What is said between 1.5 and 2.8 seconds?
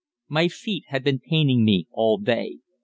me all day.